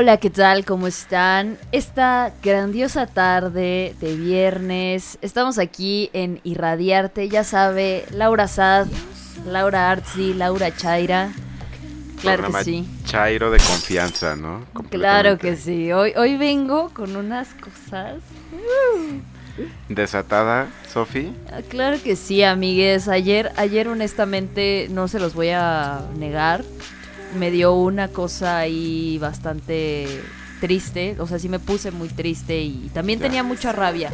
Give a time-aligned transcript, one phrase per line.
[0.00, 0.64] Hola, ¿qué tal?
[0.64, 1.58] ¿Cómo están?
[1.72, 8.86] Esta grandiosa tarde de viernes, estamos aquí en Irradiarte, ya sabe, Laura Sad,
[9.44, 11.32] Laura Artzi, Laura Chaira.
[12.22, 12.88] Claro que sí.
[13.04, 14.64] Chairo de confianza, ¿no?
[14.88, 15.92] Claro que sí.
[15.92, 18.22] Hoy, hoy vengo con unas cosas.
[19.90, 21.30] Desatada, Sofi.
[21.52, 23.06] Ah, Claro que sí, amigues.
[23.06, 26.64] Ayer, ayer honestamente, no se los voy a negar.
[27.36, 30.06] Me dio una cosa ahí bastante
[30.60, 31.16] triste.
[31.20, 33.26] O sea, sí me puse muy triste y también Ya.
[33.26, 34.10] tenía mucha rabia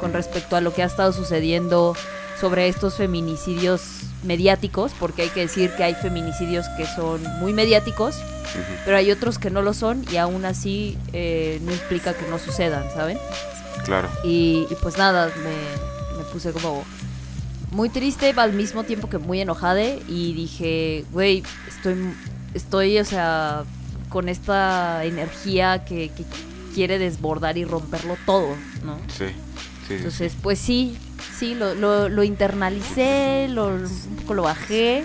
[0.00, 1.94] con respecto a lo que ha estado sucediendo
[2.40, 3.82] sobre estos feminicidios
[4.22, 8.16] mediáticos, porque hay que decir que hay feminicidios que son muy mediáticos,
[8.86, 12.38] pero hay otros que no lo son y aún así eh, no implica que no
[12.38, 13.18] sucedan, ¿saben?
[13.84, 14.08] Claro.
[14.24, 16.82] Y, y pues nada, me, me puse como
[17.72, 21.94] muy triste al mismo tiempo que muy enojada y dije, güey, estoy,
[22.54, 23.64] estoy, o sea,
[24.08, 26.24] con esta energía que, que
[26.74, 28.98] quiere desbordar y romperlo todo, ¿no?
[29.08, 29.26] Sí.
[29.88, 30.96] Sí, Entonces, pues sí,
[31.36, 35.04] sí, lo, lo, lo internalicé, lo, un poco lo bajé.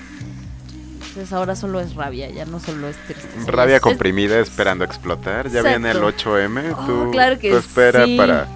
[1.07, 3.49] Entonces ahora solo es rabia, ya no solo es tristeza.
[3.51, 5.49] Rabia Es- es- comprimida esperando explotar.
[5.49, 6.35] Ya viene el Exacto.
[6.35, 6.75] 8M.
[6.77, 8.17] Oh, tú, claro que tú espera sí.
[8.17, 8.47] para,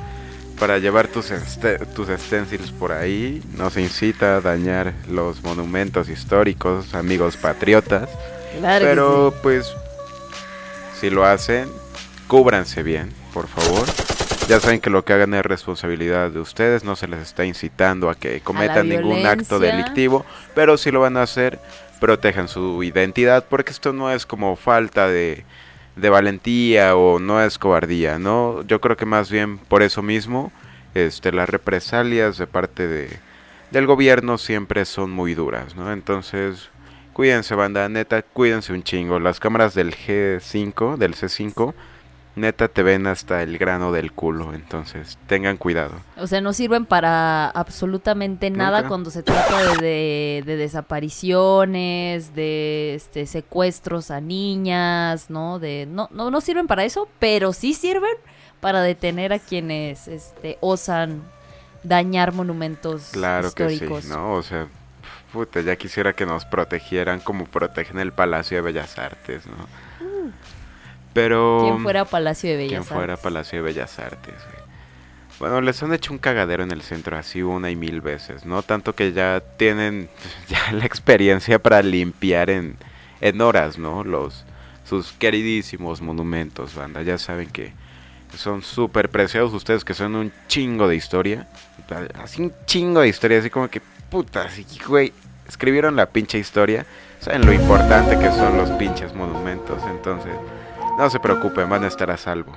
[0.60, 3.42] para llevar tus, este- tus stencils por ahí.
[3.56, 8.10] Nos incita a dañar los monumentos históricos, amigos patriotas.
[8.58, 9.38] Claro Pero sí.
[9.42, 9.76] pues,
[11.00, 11.70] si lo hacen,
[12.28, 13.88] cúbranse bien, por favor.
[14.48, 18.10] Ya saben que lo que hagan es responsabilidad de ustedes, no se les está incitando
[18.10, 21.60] a que cometan ningún acto delictivo, pero si lo van a hacer,
[22.00, 25.46] protejan su identidad, porque esto no es como falta de,
[25.96, 28.64] de valentía o no es cobardía, ¿no?
[28.64, 30.52] Yo creo que más bien por eso mismo,
[30.96, 33.10] este, las represalias de parte de,
[33.72, 35.92] del gobierno siempre son muy duras, ¿no?
[35.92, 36.70] Entonces,
[37.20, 39.20] cuídense, banda, neta, cuídense un chingo.
[39.20, 41.74] Las cámaras del G5, del C5,
[42.38, 45.96] neta te ven hasta el grano del culo, entonces tengan cuidado.
[46.16, 48.88] O sea, no sirven para absolutamente nada Nunca.
[48.88, 55.60] cuando se trata de, de- de desapariciones, de este, secuestros a niñas, ¿no?
[55.60, 58.16] De, no, no, no sirven para eso, pero sí sirven
[58.62, 61.22] para detener a quienes este, osan
[61.84, 64.06] dañar monumentos Claro que históricos.
[64.06, 64.36] sí, ¿no?
[64.36, 64.68] O sea,
[65.32, 69.68] puta, ya quisiera que nos protegieran como protegen el Palacio de Bellas Artes, ¿no?
[71.14, 71.62] Pero...
[71.64, 73.24] ¿Quién fuera Palacio de Bellas fuera Artes?
[73.24, 74.70] Palacio de Bellas Artes, güey.
[75.40, 78.62] Bueno, les han hecho un cagadero en el centro así una y mil veces, ¿no?
[78.62, 80.10] Tanto que ya tienen
[80.50, 82.78] ya la experiencia para limpiar en,
[83.22, 84.04] en horas, ¿no?
[84.04, 84.46] Los
[84.90, 87.04] sus queridísimos monumentos, banda.
[87.04, 87.74] Ya saben que
[88.36, 91.48] son súper preciados ustedes que son un chingo de historia.
[92.22, 95.14] Así un chingo de historia, así como que, puta, así, güey,
[95.48, 96.86] escribieron la pinche historia.
[97.20, 100.34] Saben lo importante que son los pinches monumentos, entonces...
[100.98, 102.52] No se preocupen, van a estar a salvo.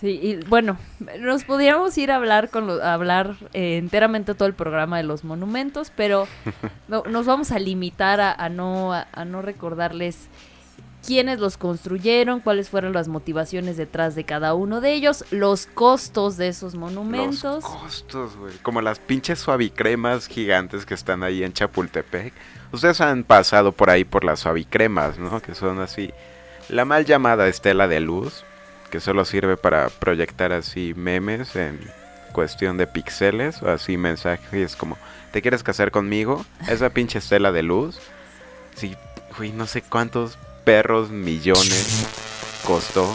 [0.00, 0.76] Sí, y bueno,
[1.20, 5.04] nos podríamos ir a hablar con lo- a hablar eh, enteramente todo el programa de
[5.04, 6.26] los monumentos, pero
[6.88, 10.28] no- nos vamos a limitar a, a no a, a no recordarles
[11.06, 16.36] quiénes los construyeron, cuáles fueron las motivaciones detrás de cada uno de ellos, los costos
[16.36, 17.62] de esos monumentos.
[17.62, 18.54] Los costos, güey.
[18.62, 22.34] Como las pinches suavicremas gigantes que están ahí en Chapultepec.
[22.72, 25.40] Ustedes han pasado por ahí por las suavicremas, ¿no?
[25.40, 26.12] Que son así.
[26.68, 28.44] La mal llamada estela de luz,
[28.90, 31.78] que solo sirve para proyectar así memes en
[32.32, 34.98] cuestión de píxeles o así mensajes como,
[35.32, 36.44] ¿te quieres casar conmigo?
[36.68, 38.00] Esa pinche estela de luz.
[38.74, 38.96] Sí,
[39.38, 42.08] güey, no sé cuántos perros millones
[42.66, 43.14] costó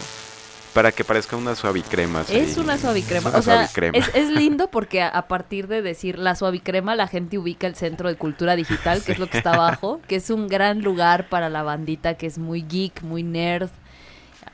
[0.74, 2.22] para que parezca una suavicrema.
[2.22, 2.38] así.
[2.38, 3.28] Es una suavicrema.
[3.28, 3.98] Es una o sea, suavicrema.
[3.98, 7.76] es, es lindo porque a, a partir de decir la suavicrema, la gente ubica el
[7.76, 11.28] Centro de Cultura Digital, que es lo que está abajo, que es un gran lugar
[11.28, 13.70] para la bandita que es muy geek, muy nerd.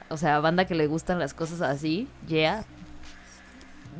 [0.09, 2.65] O sea, banda que le gustan las cosas así, yeah.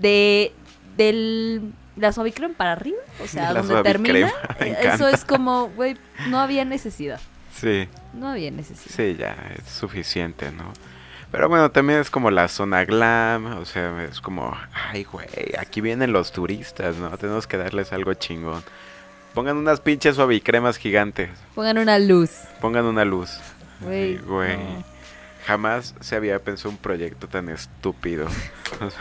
[0.01, 0.53] De
[0.95, 5.97] del la suavicrema para arriba, o sea, La donde termina, eso es como, güey,
[6.29, 7.19] no había necesidad.
[7.59, 8.95] Sí, No había necesidad.
[8.95, 10.71] sí, ya, es suficiente, ¿no?
[11.31, 14.55] Pero bueno, también es como la zona glam, o sea, es como,
[14.91, 15.27] ay, güey,
[15.59, 17.09] aquí vienen los turistas, ¿no?
[17.17, 18.63] Tenemos que darles algo chingón.
[19.33, 22.31] Pongan unas pinches suavicremas gigantes, Pongan una luz.
[22.61, 23.37] pongan una luz.
[23.81, 24.55] Güey, güey.
[24.57, 24.83] no.
[25.45, 28.27] Jamás se había pensado un proyecto tan estúpido.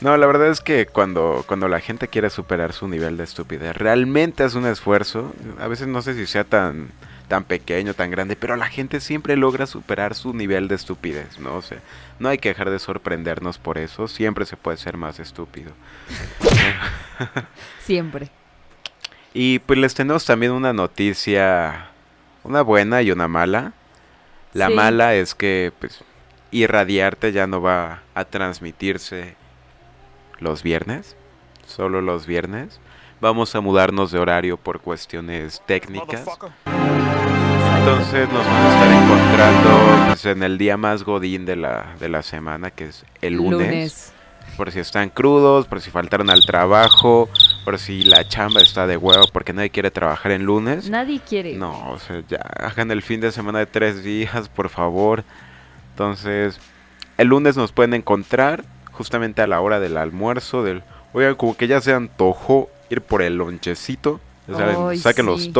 [0.00, 3.76] No, la verdad es que cuando, cuando la gente quiere superar su nivel de estupidez,
[3.76, 5.34] realmente es un esfuerzo.
[5.58, 6.88] A veces no sé si sea tan,
[7.30, 11.54] tan pequeño, tan grande, pero la gente siempre logra superar su nivel de estupidez, ¿no?
[11.54, 11.78] O sea,
[12.18, 15.70] no hay que dejar de sorprendernos por eso, siempre se puede ser más estúpido.
[17.84, 18.30] Siempre.
[19.32, 21.90] Y pues les tenemos también una noticia,
[22.42, 23.74] una buena y una mala.
[24.52, 24.74] La Sí.
[24.74, 26.02] mala es que pues
[26.50, 29.36] irradiarte ya no va a transmitirse
[30.40, 31.14] los viernes,
[31.64, 32.80] solo los viernes.
[33.20, 36.24] Vamos a mudarnos de horario por cuestiones técnicas.
[37.78, 42.08] Entonces nos van a estar encontrando pues, en el día más godín de la, de
[42.08, 44.14] la semana, que es el lunes.
[44.56, 47.28] Por si están crudos, por si faltaron al trabajo,
[47.66, 50.88] por si la chamba está de huevo porque nadie quiere trabajar en lunes.
[50.88, 51.56] Nadie quiere.
[51.56, 55.24] No, o sea, ya hagan el fin de semana de tres días, por favor.
[55.90, 56.58] Entonces,
[57.18, 60.82] el lunes nos pueden encontrar justamente a la hora del almuerzo, del,
[61.12, 64.20] oigan, como que ya se antojó ir por el lonchecito.
[64.46, 65.30] Ya saben, Ay, saquen sí.
[65.30, 65.52] los.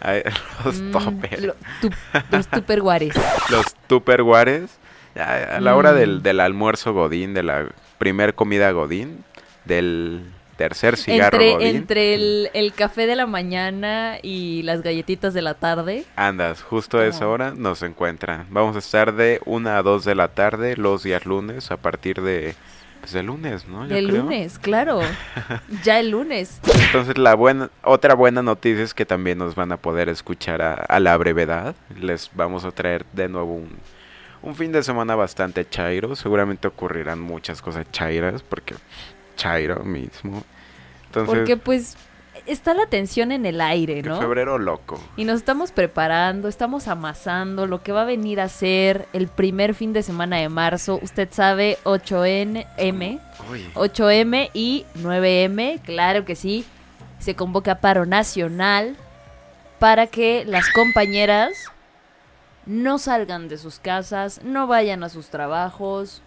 [0.00, 0.22] Ay,
[0.64, 1.42] los Mm, toppers.
[1.42, 1.90] lo- tu-
[2.30, 3.14] los tupperwares.
[3.50, 4.70] Los tupperwares.
[5.16, 5.96] A la hora Mm.
[5.96, 7.66] del, del almuerzo godín, de la
[7.98, 9.24] primer comida godín,
[9.64, 10.22] del
[10.56, 11.76] tercer cigarro entre godín.
[11.76, 16.04] entre el, el café de la mañana y las galletitas de la tarde.
[16.16, 18.46] Andas, justo a esa hora nos encuentran.
[18.50, 22.22] Vamos a estar de 1 a 2 de la tarde los días lunes a partir
[22.22, 22.54] de...
[23.00, 23.86] Pues de lunes, ¿no?
[23.86, 24.22] Yo El creo.
[24.22, 25.00] lunes, claro.
[25.84, 26.60] ya el lunes.
[26.86, 30.74] Entonces la buena, otra buena noticia es que también nos van a poder escuchar a,
[30.74, 31.74] a la brevedad.
[32.00, 33.70] Les vamos a traer de nuevo un,
[34.42, 36.16] un fin de semana bastante chairo.
[36.16, 38.74] Seguramente ocurrirán muchas cosas chairas porque
[39.36, 40.42] chairo mismo.
[41.06, 41.96] Entonces, Porque pues
[42.48, 44.20] está la tensión en el aire, ¿no?
[44.20, 44.98] febrero loco.
[45.16, 49.74] Y nos estamos preparando, estamos amasando lo que va a venir a ser el primer
[49.74, 50.98] fin de semana de marzo.
[51.02, 56.64] Usted sabe, 8M, Uy, 8M y 9M, claro que sí.
[57.18, 58.96] Se convoca paro nacional
[59.78, 61.52] para que las compañeras
[62.66, 66.22] no salgan de sus casas, no vayan a sus trabajos.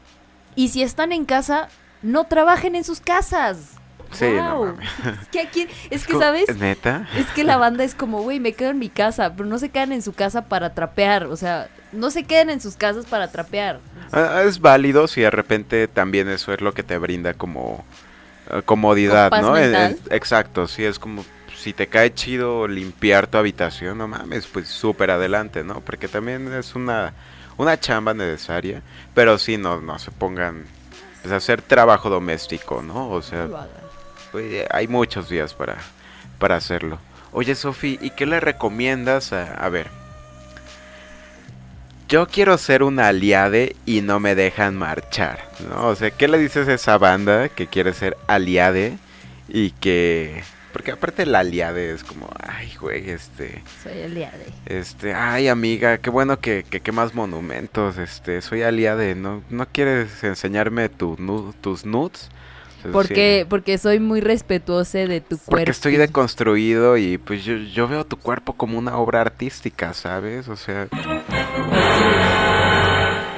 [0.56, 1.69] Y si están en casa,
[2.01, 3.80] no trabajen en sus casas.
[4.11, 4.65] Sí, no Guau.
[4.75, 4.89] mames.
[5.21, 6.57] Es que aquí, es que, ¿sabes?
[6.57, 7.07] ¿Neta?
[7.15, 9.69] Es que la banda es como, güey, me quedo en mi casa, pero no se
[9.69, 13.31] quedan en su casa para trapear, o sea, no se quedan en sus casas para
[13.31, 13.79] trapear.
[14.11, 17.83] Ah, Es válido si de repente también eso es lo que te brinda como
[18.49, 19.57] eh, comodidad, paz ¿no?
[19.57, 21.23] Exacto, sí, es como
[21.55, 25.81] si te cae chido limpiar tu habitación, no mames, pues súper adelante, ¿no?
[25.81, 27.13] Porque también es una,
[27.57, 28.81] una chamba necesaria,
[29.13, 30.65] pero sí, no, no se pongan
[31.21, 33.09] pues, a hacer trabajo doméstico, ¿no?
[33.09, 33.59] O sea, Lo.
[34.31, 35.77] Pues, hay muchos días para,
[36.39, 36.99] para hacerlo.
[37.31, 39.87] Oye, Sofi, ¿y qué le recomiendas a, a ver?
[42.09, 45.39] Yo quiero ser una aliade y no me dejan marchar,
[45.69, 45.87] ¿no?
[45.87, 48.97] O sea, ¿qué le dices a esa banda que quiere ser aliade
[49.47, 50.43] y que...
[50.73, 53.63] Porque aparte la aliade es como, ay, güey, este...
[53.81, 54.79] Soy el día de...
[54.79, 60.21] Este, ay, amiga, qué bueno que, que quemas monumentos, este, soy aliade, ¿no, no quieres
[60.23, 61.17] enseñarme tu,
[61.61, 62.29] tus nudes?
[62.91, 63.47] Porque, sí.
[63.49, 65.51] porque soy muy respetuosa de tu cuerpo.
[65.51, 70.47] Porque estoy deconstruido y pues yo, yo veo tu cuerpo como una obra artística, ¿sabes?
[70.47, 70.87] O sea,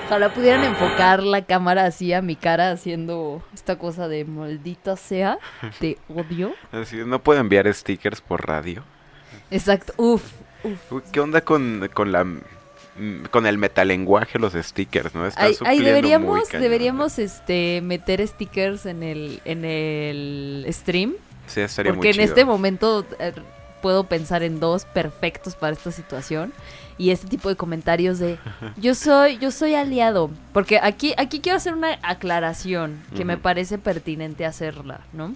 [0.07, 5.39] Ojalá pudieran enfocar la cámara así a mi cara haciendo esta cosa de maldita sea,
[5.79, 6.53] te odio.
[6.71, 8.83] así, no puedo enviar stickers por radio.
[9.49, 10.23] Exacto, uf,
[10.63, 11.01] uf.
[11.11, 12.25] ¿Qué onda con, con la
[13.31, 15.25] con el metalenguaje los stickers, no?
[15.25, 16.61] Está Ay, ay, supliendo muy deberíamos, cañón.
[16.61, 21.13] deberíamos este meter stickers en el, en el stream.
[21.47, 22.25] Sí, estaría Porque muy en chido.
[22.25, 23.33] este momento eh,
[23.81, 26.53] puedo pensar en dos perfectos para esta situación.
[26.99, 28.37] Y este tipo de comentarios de
[28.77, 30.29] yo soy, yo soy aliado.
[30.53, 35.33] Porque aquí, aquí quiero hacer una aclaración que me parece pertinente hacerla, ¿no?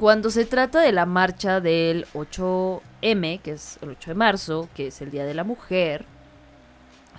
[0.00, 4.86] Cuando se trata de la marcha del 8M, que es el 8 de marzo, que
[4.86, 6.06] es el Día de la Mujer,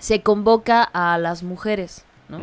[0.00, 2.40] se convoca a las mujeres, ¿no?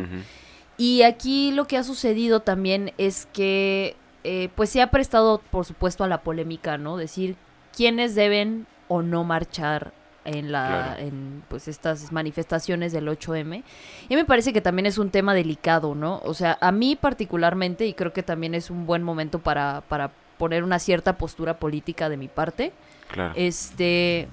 [0.77, 5.65] Y aquí lo que ha sucedido también es que eh, pues se ha prestado por
[5.65, 6.95] supuesto a la polémica, ¿no?
[6.95, 7.35] Decir
[7.75, 9.91] quiénes deben o no marchar
[10.23, 11.01] en la Claro.
[11.01, 13.61] en pues estas manifestaciones del 8M.
[14.07, 16.21] Y me parece que también es un tema delicado, ¿no?
[16.23, 20.11] O sea, a mí particularmente y creo que también es un buen momento para para
[20.39, 22.71] poner una cierta postura política de mi parte.
[23.11, 23.33] Claro.
[23.35, 24.27] Este.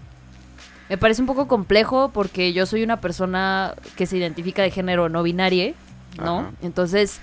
[0.88, 5.08] Me parece un poco complejo porque yo soy una persona que se identifica de género
[5.08, 5.74] no binario,
[6.16, 6.38] ¿no?
[6.38, 6.50] Ajá.
[6.62, 7.20] Entonces,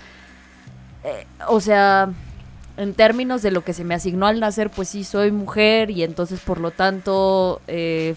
[1.05, 2.09] eh, o sea,
[2.75, 6.03] en términos de lo que se me asignó al nacer, pues sí soy mujer y
[6.03, 8.15] entonces por lo tanto eh,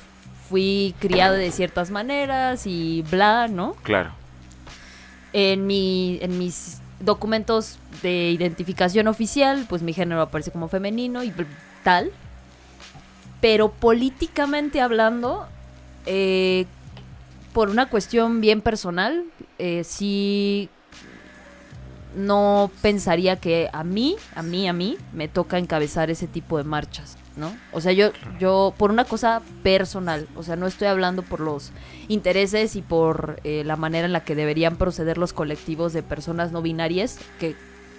[0.49, 3.75] fui criada de ciertas maneras y bla, ¿no?
[3.85, 4.11] Claro.
[5.33, 11.33] En, mi, en mis documentos de identificación oficial, pues mi género aparece como femenino y
[11.83, 12.11] tal.
[13.41, 15.47] Pero políticamente hablando,
[16.07, 16.67] eh,
[17.53, 19.25] por una cuestión bien personal,
[19.59, 20.71] eh, sí
[22.17, 26.65] no pensaría que a mí, a mí, a mí, me toca encabezar ese tipo de
[26.65, 27.19] marchas.
[27.37, 27.55] ¿No?
[27.73, 31.71] O sea, yo, yo, por una cosa personal, o sea, no estoy hablando por los
[32.09, 36.53] intereses y por eh, la manera en la que deberían proceder los colectivos de personas
[36.53, 37.55] no binarias, que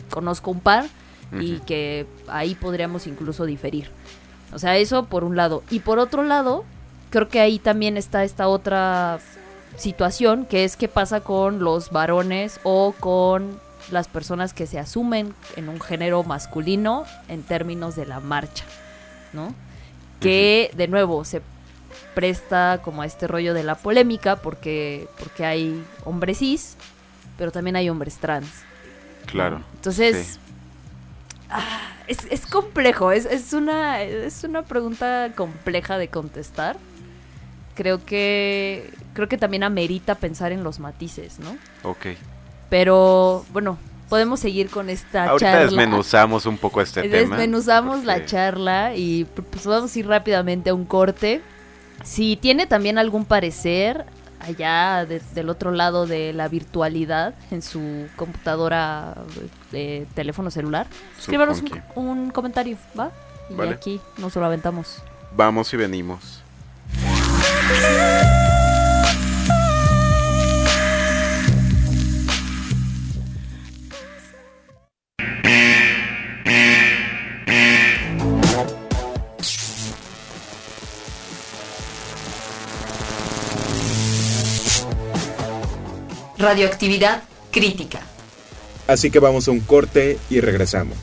[0.10, 0.86] conozco un par
[1.39, 3.89] y que ahí podríamos incluso diferir.
[4.53, 5.62] O sea, eso por un lado.
[5.70, 6.63] Y por otro lado,
[7.10, 9.20] creo que ahí también está esta otra
[9.75, 13.60] situación, que es qué pasa con los varones o con
[13.91, 18.65] las personas que se asumen en un género masculino en términos de la marcha,
[19.34, 19.53] ¿no?
[20.19, 21.41] Que de nuevo se
[22.15, 26.75] presta como a este rollo de la polémica porque porque hay hombres cis,
[27.38, 28.50] pero también hay hombres trans.
[29.27, 29.62] Claro.
[29.75, 30.39] Entonces, sí.
[31.50, 36.77] ah, es, es complejo, es, es, una, es una pregunta compleja de contestar.
[37.75, 41.57] Creo que, creo que también amerita pensar en los matices, ¿no?
[41.88, 42.07] Ok.
[42.69, 43.77] Pero bueno,
[44.10, 45.66] podemos seguir con esta Ahorita charla.
[45.66, 47.36] desmenuzamos un poco este tema.
[47.38, 51.42] Desmenuzamos la charla y pues vamos a ir rápidamente a un corte.
[52.04, 54.06] Si tiene también algún parecer
[54.40, 59.16] allá de- del otro lado de la virtualidad en su computadora
[59.72, 60.86] de teléfono celular,
[61.20, 61.62] escríbanos
[61.96, 63.12] un comentario, ¿va?
[63.50, 63.72] Y Vale.
[63.72, 65.02] aquí nos lo aventamos.
[65.36, 66.44] Vamos y venimos.
[86.48, 88.00] Radioactividad crítica.
[88.88, 90.98] Así que vamos a un corte y regresamos.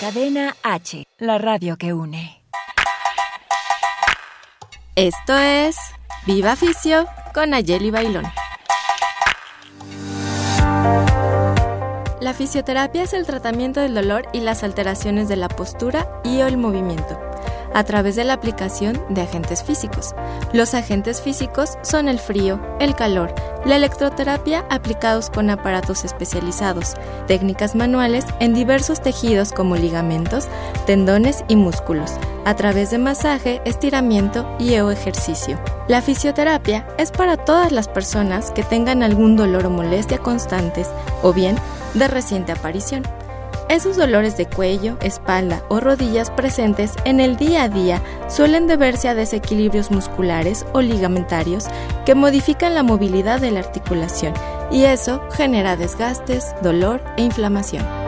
[0.00, 2.42] Cadena H, la radio que une.
[4.96, 5.76] Esto es
[6.26, 8.26] Viva Ficio con Ayeli Bailón.
[12.20, 16.46] La fisioterapia es el tratamiento del dolor y las alteraciones de la postura y o
[16.46, 17.18] el movimiento
[17.72, 20.14] a través de la aplicación de agentes físicos.
[20.52, 23.34] Los agentes físicos son el frío, el calor,
[23.64, 26.94] la electroterapia aplicados con aparatos especializados,
[27.26, 30.48] técnicas manuales en diversos tejidos como ligamentos,
[30.86, 32.12] tendones y músculos,
[32.44, 35.58] a través de masaje, estiramiento y o ejercicio.
[35.88, 40.88] La fisioterapia es para todas las personas que tengan algún dolor o molestia constantes
[41.22, 41.56] o bien
[41.94, 43.02] de reciente aparición.
[43.68, 49.08] Esos dolores de cuello, espalda o rodillas presentes en el día a día suelen deberse
[49.08, 51.66] a desequilibrios musculares o ligamentarios
[52.04, 54.34] que modifican la movilidad de la articulación
[54.72, 57.99] y eso genera desgastes, dolor e inflamación.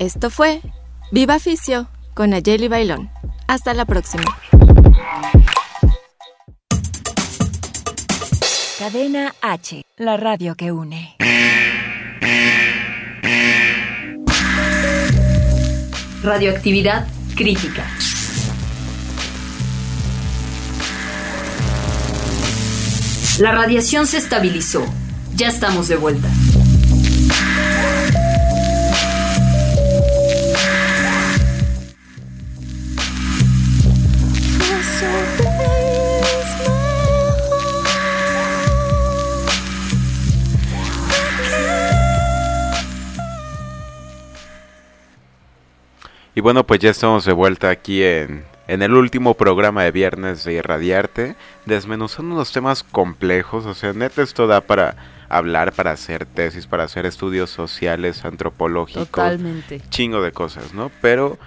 [0.00, 0.62] Esto fue
[1.12, 3.10] Viva Fisio con Ayeli Bailón.
[3.46, 4.24] Hasta la próxima.
[8.78, 11.16] Cadena H, la radio que une.
[16.22, 17.84] Radioactividad crítica.
[23.38, 24.82] La radiación se estabilizó.
[25.36, 26.30] Ya estamos de vuelta.
[46.40, 50.42] Y bueno, pues ya estamos de vuelta aquí en, en el último programa de viernes
[50.42, 54.96] de Irradiarte, desmenuzando unos temas complejos, o sea, neta esto da para
[55.28, 59.82] hablar, para hacer tesis, para hacer estudios sociales, antropológicos, Totalmente.
[59.90, 60.90] chingo de cosas, ¿no?
[61.02, 61.38] Pero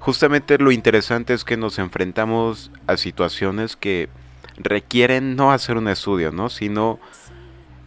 [0.00, 4.10] justamente lo interesante es que nos enfrentamos a situaciones que
[4.58, 6.50] requieren no hacer un estudio, ¿no?
[6.50, 7.00] Sino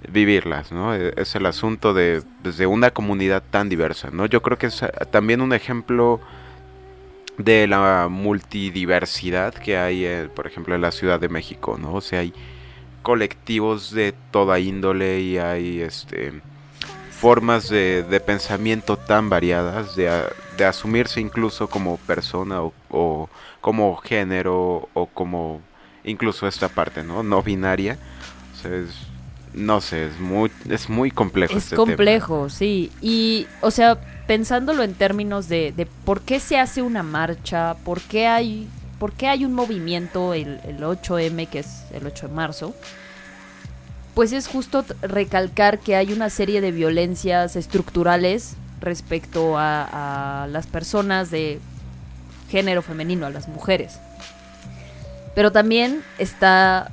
[0.09, 0.95] vivirlas, ¿no?
[0.95, 4.25] E- Es el asunto de desde una comunidad tan diversa, ¿no?
[4.25, 6.19] Yo creo que es ah, también un ejemplo
[7.37, 11.93] de la multidiversidad que hay, eh, por ejemplo, en la Ciudad de México, ¿no?
[11.95, 12.33] O sea, hay
[13.01, 16.41] colectivos de toda índole y hay este
[17.09, 20.11] formas de, de pensamiento tan variadas, de,
[20.57, 23.29] de asumirse incluso como persona o, o
[23.61, 25.61] como género o como
[26.03, 27.23] incluso esta parte, ¿no?
[27.23, 27.97] No binaria.
[28.53, 29.07] O sea, es-
[29.53, 31.57] no sé, es muy, es muy complejo.
[31.57, 31.85] Es este tema.
[31.85, 32.91] complejo, sí.
[33.01, 38.27] Y, o sea, pensándolo en términos de, por qué se hace una marcha, por qué
[38.27, 38.67] hay,
[38.99, 42.75] por qué hay un movimiento el, el 8M, que es el 8 de marzo,
[44.13, 50.67] pues es justo recalcar que hay una serie de violencias estructurales respecto a, a las
[50.67, 51.59] personas de
[52.49, 53.99] género femenino, a las mujeres.
[55.35, 56.91] Pero también está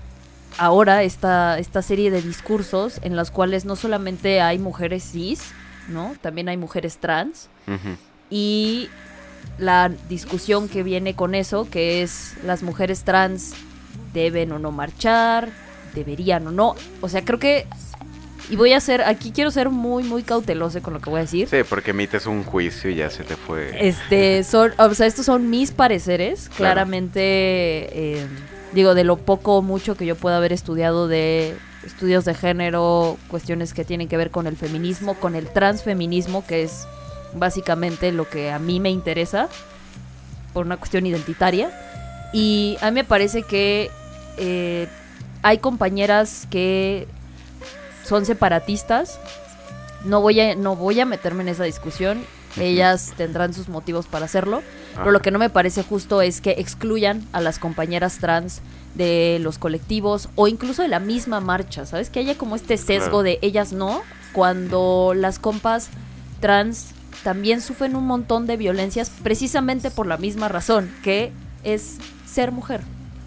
[0.58, 5.52] ahora esta, esta serie de discursos en los cuales no solamente hay mujeres cis,
[5.88, 6.14] ¿no?
[6.20, 7.48] También hay mujeres trans.
[8.30, 8.88] Y
[9.58, 13.54] la discusión que viene con eso, que es las mujeres trans
[14.12, 15.48] deben o no marchar,
[15.94, 16.74] deberían o no.
[17.00, 17.66] O sea, creo que...
[18.50, 21.22] Y voy a ser, aquí quiero ser muy, muy cauteloso con lo que voy a
[21.22, 21.48] decir.
[21.48, 23.86] Sí, porque emites un juicio y ya se te fue.
[23.86, 26.48] Este, son, o sea, estos son mis pareceres.
[26.48, 26.56] Claro.
[26.56, 28.26] Claramente, eh,
[28.74, 33.18] digo, de lo poco o mucho que yo pueda haber estudiado de estudios de género,
[33.28, 36.86] cuestiones que tienen que ver con el feminismo, con el transfeminismo, que es
[37.34, 39.48] básicamente lo que a mí me interesa
[40.52, 41.70] por una cuestión identitaria.
[42.32, 43.90] Y a mí me parece que
[44.38, 44.88] eh,
[45.42, 47.06] hay compañeras que
[48.04, 49.18] son separatistas.
[50.04, 52.24] No voy a, no voy a meterme en esa discusión.
[52.58, 54.62] Ellas tendrán sus motivos para hacerlo.
[54.94, 55.22] Pero lo Ajá.
[55.22, 58.60] que no me parece justo es que excluyan a las compañeras trans
[58.94, 62.11] de los colectivos o incluso de la misma marcha, ¿sabes?
[62.11, 63.22] Que haya como este sesgo Claro.
[63.22, 65.88] de ellas no, cuando las compas
[66.40, 66.88] trans
[67.22, 71.32] también sufren un montón de violencias precisamente por la misma razón, que
[71.62, 72.80] es ser mujer.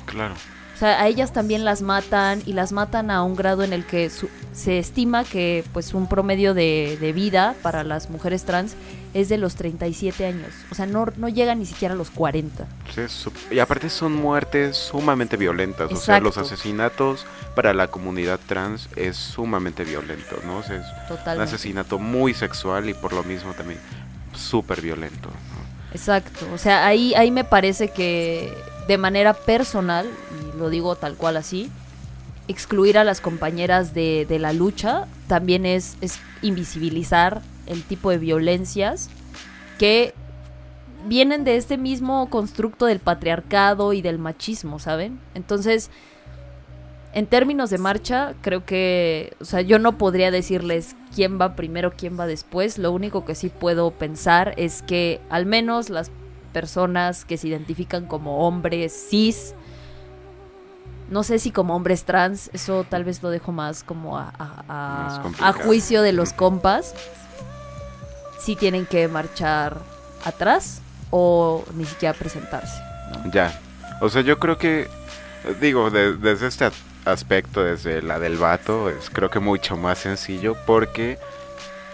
[0.06, 0.34] Claro.
[0.76, 3.86] O sea, a ellas también las matan y las matan a un grado en el
[3.86, 8.74] que su- se estima que pues un promedio de, de vida para las mujeres trans
[9.16, 10.50] es de los 37 años.
[10.70, 12.68] O sea, no, no llega ni siquiera a los 40.
[12.94, 15.90] Sí, es su- y aparte son muertes sumamente violentas.
[15.92, 20.58] O sea, los asesinatos para la comunidad trans es sumamente violento, ¿no?
[20.58, 20.86] O sea, es
[21.36, 23.80] un asesinato muy sexual y por lo mismo también
[24.34, 25.30] súper violento.
[25.30, 25.66] ¿no?
[25.94, 26.46] Exacto.
[26.54, 28.54] O sea, ahí, ahí me parece que
[28.90, 30.08] de manera personal,
[30.54, 31.72] y lo digo tal cual así,
[32.50, 38.18] excluir a las compañeras de, de la lucha también es, es invisibilizar el tipo de
[38.18, 39.10] violencias
[39.78, 40.14] que
[41.08, 45.20] vienen de este mismo constructo del patriarcado y del machismo, ¿saben?
[45.36, 45.92] Entonces,
[47.14, 51.94] en términos de marcha, creo que, o sea, yo no podría decirles quién va primero,
[51.96, 52.78] quién va después.
[52.78, 56.12] Lo único que sí puedo pensar es que al menos las
[56.52, 59.54] personas que se identifican como hombres cis,
[61.10, 64.64] no sé si como hombres trans, eso tal vez lo dejo más como a, a-
[65.54, 66.96] juicio de los compas,
[68.46, 69.78] si tienen que marchar
[70.24, 72.80] atrás o ni siquiera presentarse.
[73.34, 73.60] Ya.
[74.02, 74.88] O sea, yo creo que,
[75.62, 76.70] digo, de- desde este
[77.06, 81.18] aspecto, desde la del vato, es creo que mucho más sencillo porque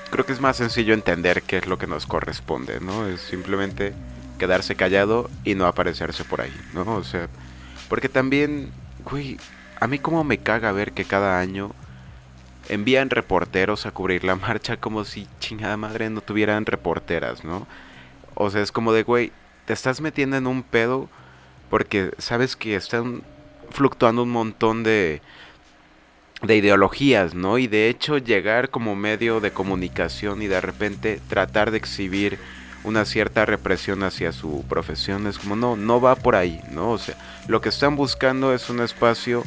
[0.10, 3.08] creo que es más sencillo entender qué es lo que nos corresponde, ¿no?
[3.08, 3.94] Es simplemente
[4.40, 6.82] quedarse callado y no aparecerse por ahí, ¿no?
[6.96, 7.28] O sea,
[7.88, 8.72] porque también,
[9.10, 9.38] güey,
[9.80, 11.72] a mí como me caga ver que cada año
[12.70, 17.68] envían reporteros a cubrir la marcha como si chingada madre no tuvieran reporteras, ¿no?
[18.36, 19.32] O sea, es como de, güey,
[19.66, 21.10] te estás metiendo en un pedo
[21.70, 23.24] porque sabes que están
[23.70, 25.22] fluctuando un montón de
[26.42, 27.58] de ideologías, ¿no?
[27.58, 32.40] Y de hecho llegar como medio de comunicación y de repente tratar de exhibir
[32.84, 36.92] una cierta represión hacia su profesión es como no, no va por ahí, ¿no?
[36.92, 37.16] O sea,
[37.48, 39.44] lo que están buscando es un espacio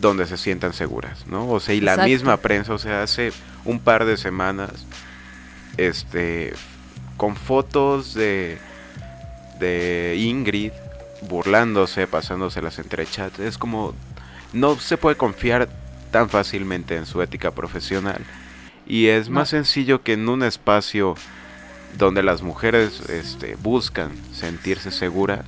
[0.00, 1.48] donde se sientan seguras, ¿no?
[1.50, 2.10] O sea, y la Exacto.
[2.10, 3.32] misma prensa, o sea, hace
[3.64, 4.86] un par de semanas,
[5.76, 6.52] este,
[7.16, 8.58] con fotos de,
[9.58, 10.72] de Ingrid
[11.28, 13.94] burlándose, pasándoselas entre chats, es como,
[14.52, 15.68] no se puede confiar
[16.10, 18.22] tan fácilmente en su ética profesional.
[18.86, 19.34] Y es No.
[19.36, 21.14] más sencillo que en un espacio
[21.98, 25.44] donde las mujeres este, buscan sentirse seguras,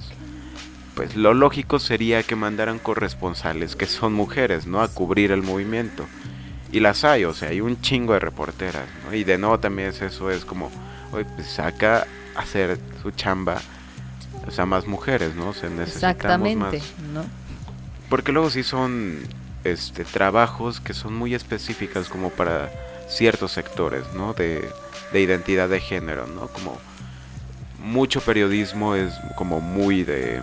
[0.94, 4.82] pues lo lógico sería que mandaran corresponsales que son mujeres, ¿no?
[4.82, 6.06] A cubrir el movimiento.
[6.70, 9.14] Y las hay, o sea, hay un chingo de reporteras, ¿no?
[9.14, 10.70] Y de nuevo también es eso, es como,
[11.12, 13.60] oye, pues saca a hacer su chamba,
[14.46, 15.50] o sea, más mujeres, ¿no?
[15.50, 16.94] O Exactamente, más.
[17.12, 17.24] ¿no?
[18.08, 19.18] Porque luego sí son
[19.64, 22.70] este trabajos que son muy específicas como para
[23.08, 24.32] ciertos sectores, ¿no?
[24.32, 24.68] De,
[25.12, 26.48] de identidad de género, ¿no?
[26.48, 26.78] Como
[27.82, 30.40] mucho periodismo es como muy de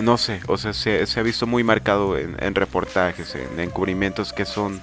[0.00, 4.32] no sé, o sea, se, se ha visto muy marcado en, en reportajes, en encubrimientos
[4.32, 4.80] que son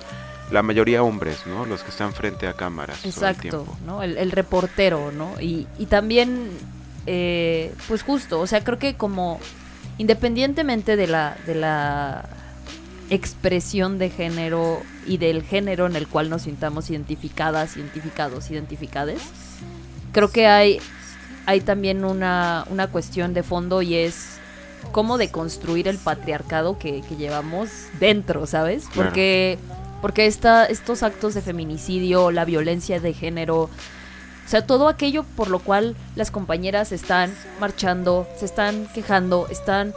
[0.52, 1.66] la mayoría hombres, ¿no?
[1.66, 2.98] Los que están frente a cámaras.
[2.98, 3.78] todo el Exacto, tiempo.
[3.86, 4.04] ¿no?
[4.04, 5.40] El, el reportero, ¿no?
[5.40, 6.50] Y, y también,
[7.06, 9.40] eh, pues justo, o sea, creo que como
[9.98, 12.28] independientemente de la, de la
[13.10, 19.22] expresión de género y del género en el cual nos sintamos identificadas, identificados, identificades,
[20.14, 20.80] creo que hay,
[21.46, 24.40] hay también una, una cuestión de fondo y es
[24.92, 28.86] cómo deconstruir el patriarcado que, que llevamos dentro, ¿sabes?
[28.86, 29.10] Claro.
[29.10, 29.58] Porque,
[30.02, 35.50] porque esta, estos actos de feminicidio, la violencia de género, O sea, todo aquello por
[35.50, 39.94] lo cual las compañeras están marchando, se están quejando, están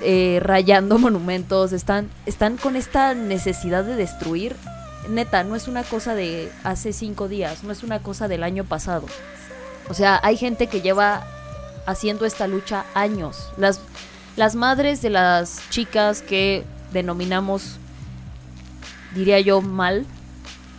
[0.00, 4.56] eh, rayando monumentos, están, están con esta necesidad de destruir.
[5.08, 8.64] Neta, no es una cosa de hace cinco días, no es una cosa del año
[8.64, 9.06] pasado.
[9.88, 11.26] O sea, hay gente que lleva
[11.86, 13.52] haciendo esta lucha años.
[13.56, 13.80] Las,
[14.36, 17.78] las madres de las chicas que denominamos,
[19.14, 20.06] diría yo mal,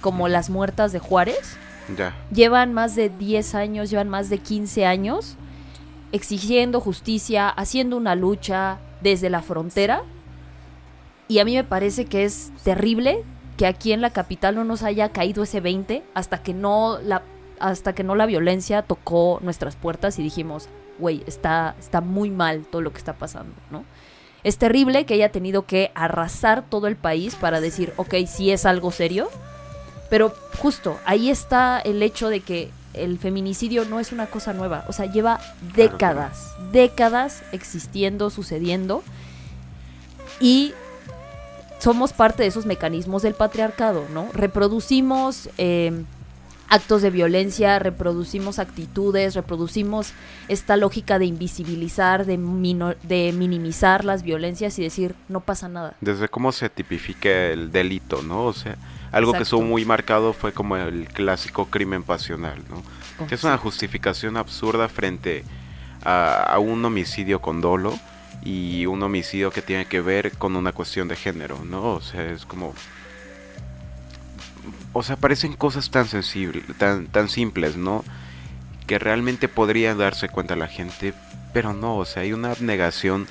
[0.02, 1.58] como las muertas de Juárez,
[1.98, 2.16] Ya.
[2.32, 5.36] llevan más de 10 años, llevan más de 15 años
[6.12, 10.04] exigiendo justicia, haciendo una lucha desde la frontera.
[11.28, 13.24] Y a mí me parece que es terrible
[13.58, 17.24] que aquí en la capital no nos haya caído ese 20 hasta que no la
[17.60, 20.68] hasta que no la violencia tocó nuestras puertas y dijimos,
[21.00, 23.84] güey, está, está muy mal todo lo que está pasando, ¿no?
[24.44, 28.66] Es terrible que haya tenido que arrasar todo el país para decir, ok, sí es
[28.66, 29.30] algo serio,
[30.10, 34.86] pero justo ahí está el hecho de que el feminicidio no es una cosa nueva,
[34.88, 35.40] o sea, lleva
[35.76, 39.04] décadas, décadas existiendo, sucediendo,
[40.40, 40.74] y
[41.80, 44.28] somos parte de esos mecanismos del patriarcado, ¿no?
[44.34, 46.04] Reproducimos eh,
[46.70, 50.14] actos de violencia, reproducimos actitudes, reproducimos
[50.48, 52.38] esta lógica de invisibilizar, de,
[53.04, 55.96] de minimizar las violencias y decir, no pasa nada.
[56.02, 58.46] Desde cómo se tipifica el delito, ¿no?
[58.46, 58.78] O sea,
[59.12, 62.82] algo que estuvo muy marcado fue como el clásico crimen pasional, ¿no?
[63.20, 65.44] Oh, Que es una justificación absurda frente
[66.04, 67.98] a, a un homicidio con dolo
[68.44, 71.94] y un homicidio que tiene que ver con una cuestión de género, ¿no?
[71.94, 72.74] O sea, es como...
[74.98, 78.06] O sea, parecen cosas tan sensibles, tan, tan simples, ¿no?
[78.88, 81.14] Que realmente podría darse cuenta la gente,
[81.52, 83.28] pero no, o sea, hay una abnegación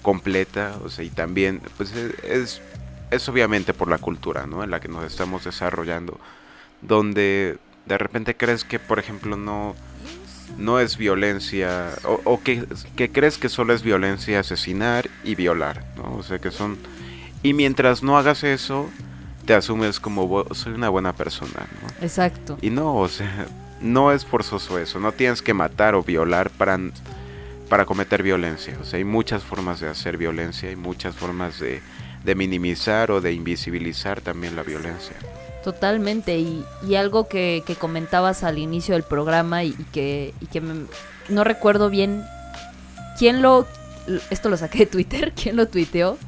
[0.00, 2.62] completa, o sea, y también, pues es, es,
[3.10, 4.64] es obviamente por la cultura, ¿no?
[4.64, 6.18] En la que nos estamos desarrollando,
[6.80, 9.76] donde de repente crees que, por ejemplo, no,
[10.56, 12.64] no es violencia, o, o que,
[12.96, 16.16] que crees que solo es violencia asesinar y violar, ¿no?
[16.16, 16.78] O sea, que son...
[17.42, 18.88] Y mientras no hagas eso,
[19.46, 21.88] te asumes como "Bu- soy una buena persona, ¿no?
[22.04, 22.58] Exacto.
[22.62, 23.46] Y no, o sea,
[23.80, 26.78] no es forzoso eso, no tienes que matar o violar para,
[27.68, 31.82] para cometer violencia, o sea, hay muchas formas de hacer violencia, hay muchas formas de,
[32.24, 35.16] de minimizar o de invisibilizar también la violencia.
[35.64, 40.46] Totalmente, y, y algo que, que comentabas al inicio del programa y, y que, y
[40.46, 40.86] que me-
[41.28, 42.24] no recuerdo bien
[43.18, 43.66] quién lo,
[44.30, 46.18] esto lo saqué de Twitter, quién lo tuiteó,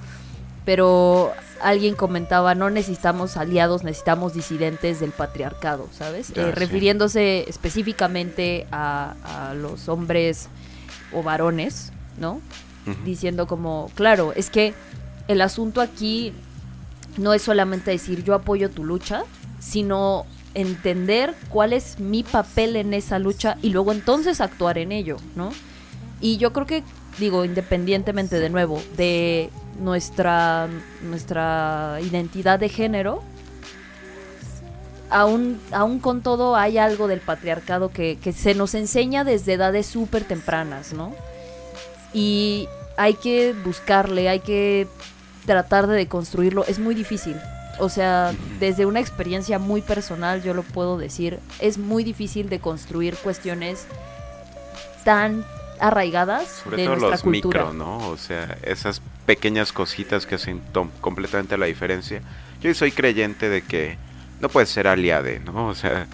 [0.65, 1.33] pero
[1.65, 6.29] alguien comentaba, no necesitamos aliados, necesitamos disidentes del patriarcado, ¿sabes?
[6.35, 6.53] Ya, Eh, sí.
[6.53, 9.15] refiriéndose específicamente a,
[9.51, 10.49] a los hombres
[11.13, 12.41] o varones, ¿no?
[13.05, 14.75] Diciendo como, claro, es que
[15.27, 16.33] el asunto aquí
[17.17, 19.23] no es solamente decir yo apoyo tu lucha,
[19.59, 25.17] sino entender cuál es mi papel en esa lucha y luego entonces actuar en ello,
[25.35, 25.51] ¿no?
[26.21, 26.83] Y yo creo que,
[27.19, 30.69] digo, independientemente de nuevo de nuestra,
[31.03, 33.23] nuestra identidad de género,
[35.11, 39.87] aún, aún con todo hay algo del patriarcado que, que se nos enseña desde edades
[39.87, 41.15] súper tempranas, ¿no?
[42.13, 44.87] Y hay que buscarle, hay que
[45.47, 46.65] tratar de deconstruirlo.
[46.67, 47.37] Es muy difícil.
[47.81, 52.61] O sea, desde una experiencia muy personal, yo lo puedo decir, es muy difícil de
[52.61, 53.87] construir cuestiones
[55.05, 55.45] tan
[55.81, 57.65] arraigadas Sobre de todo nuestra los cultura.
[57.65, 58.09] micro, ¿no?
[58.09, 60.61] O sea, esas pequeñas cositas que hacen
[61.01, 62.23] completamente la diferencia.
[62.61, 63.99] Yo soy creyente de que
[64.41, 65.69] no puedes ser aliade, ¿no?
[65.75, 66.07] O sea,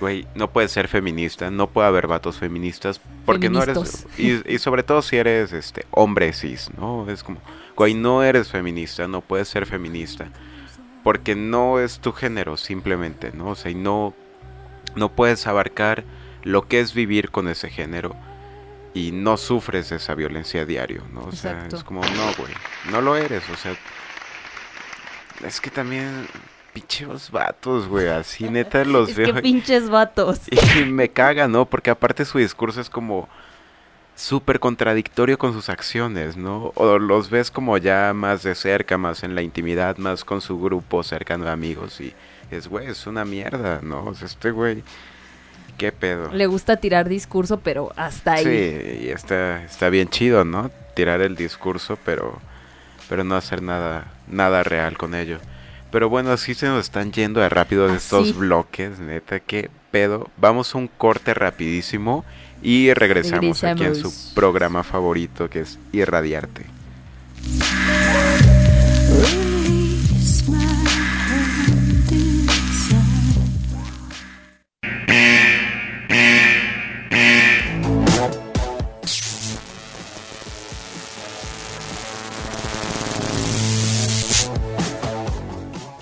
[0.00, 4.58] güey, no puedes ser feminista, no puede haber vatos feministas porque no eres y, y
[4.58, 7.08] sobre todo si eres este hombre cis, ¿no?
[7.10, 7.38] Es como,
[7.76, 10.28] güey, no eres feminista, no puedes ser feminista
[11.02, 13.50] porque no es tu género simplemente, ¿no?
[13.50, 14.14] O sea, y no
[14.94, 16.04] no puedes abarcar
[16.42, 18.16] lo que es vivir con ese género
[18.94, 21.24] y no sufres esa violencia a diario, ¿no?
[21.24, 22.52] O sea, es como, no, güey,
[22.90, 23.76] no lo eres, o sea,
[25.44, 26.26] es que también,
[26.72, 30.40] pinches vatos, güey, así neta los Es veo que pinches vatos.
[30.76, 31.66] y me caga, ¿no?
[31.66, 33.28] Porque aparte su discurso es como
[34.16, 36.72] súper contradictorio con sus acciones, ¿no?
[36.74, 40.60] O los ves como ya más de cerca, más en la intimidad, más con su
[40.60, 42.14] grupo cercano de amigos y
[42.50, 44.04] es, güey, es una mierda, ¿no?
[44.04, 44.82] O sea, este güey,
[45.80, 46.30] ¿qué pedo?
[46.30, 48.44] Le gusta tirar discurso, pero hasta ahí.
[48.44, 50.70] Sí, y está, está bien chido, ¿no?
[50.94, 52.38] Tirar el discurso, pero,
[53.08, 55.38] pero no hacer nada, nada real con ello.
[55.90, 58.32] Pero bueno, así se nos están yendo de rápido de estos Así.
[58.38, 60.28] bloques, neta, qué pedo.
[60.36, 62.24] Vamos a un corte rapidísimo
[62.62, 64.14] y regresamos, aquí en Regresamos.
[64.14, 66.66] su programa favorito que es Irradiarte.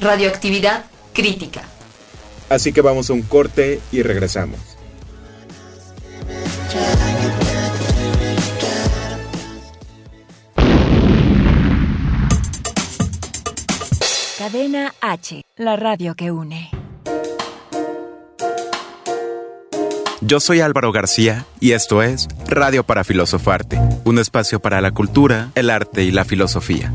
[0.08, 1.60] Radioactividad crítica.
[2.48, 4.58] Así que vamos a un corte y regresamos.
[14.38, 16.70] Cadena H, la radio que une.
[20.22, 25.50] Yo soy Álvaro García y esto es Radio para Filosofarte, un espacio para la cultura,
[25.54, 26.94] el arte y la filosofía.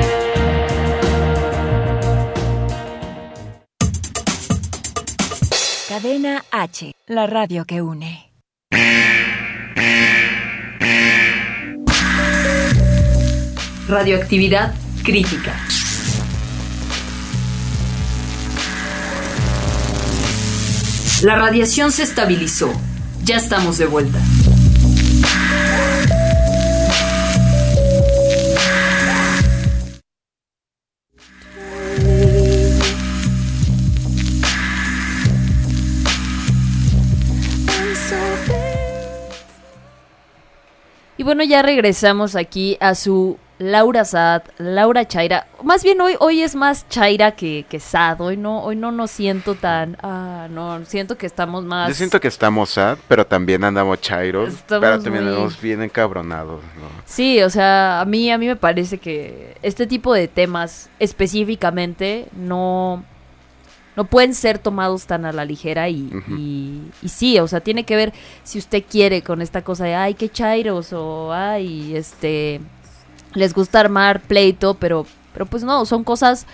[6.01, 8.31] Cadena H, la radio que une.
[13.87, 15.53] Radioactividad crítica.
[21.21, 22.73] La radiación se estabilizó.
[23.23, 24.19] Ya estamos de vuelta.
[41.21, 45.45] Y bueno, ya regresamos aquí a su Laura Sad, Laura Chaira.
[45.61, 48.19] Más bien hoy, hoy es más Chaira que, que Sad.
[48.21, 49.97] Hoy no, hoy no nos siento tan.
[50.01, 51.89] Ah, no, siento que estamos más.
[51.89, 55.83] Yo siento que estamos sad, pero también andamos chairos, Estamos pero también muy- andamos bien
[55.83, 56.87] encabronados, ¿no?
[57.05, 62.29] Sí, o sea, a mí, a mí me parece que este tipo de temas específicamente
[62.35, 63.03] no,
[63.95, 67.83] no pueden ser tomados tan a la ligera y, y, y sí, o sea, tiene
[67.83, 72.61] que ver si usted quiere con esta cosa de, ay, qué chairos, o ay, este,
[73.33, 76.45] les gusta armar pleito, pero, pero pues no, son cosas